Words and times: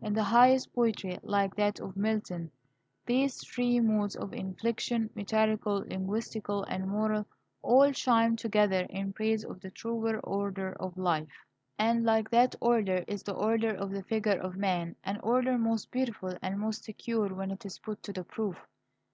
In 0.00 0.14
the 0.14 0.22
highest 0.22 0.72
poetry, 0.72 1.18
like 1.22 1.54
that 1.56 1.78
of 1.78 1.94
Milton, 1.94 2.50
these 3.04 3.38
three 3.46 3.80
modes 3.80 4.16
of 4.16 4.32
inflection, 4.32 5.10
metrical, 5.14 5.82
linguistical, 5.82 6.64
and 6.70 6.88
moral, 6.88 7.26
all 7.60 7.92
chime 7.92 8.34
together 8.34 8.86
in 8.88 9.12
praise 9.12 9.44
of 9.44 9.60
the 9.60 9.68
truer 9.70 10.20
order 10.20 10.72
of 10.80 10.96
life." 10.96 11.44
And 11.78 12.02
like 12.02 12.30
that 12.30 12.54
order 12.62 13.04
is 13.06 13.24
the 13.24 13.34
order 13.34 13.74
of 13.74 13.90
the 13.90 14.02
figure 14.04 14.40
of 14.40 14.56
man, 14.56 14.96
an 15.04 15.20
order 15.22 15.58
most 15.58 15.90
beautiful 15.90 16.32
and 16.40 16.58
most 16.58 16.84
secure 16.84 17.34
when 17.34 17.50
it 17.50 17.66
is 17.66 17.78
put 17.78 18.02
to 18.04 18.12
the 18.14 18.24
proof. 18.24 18.56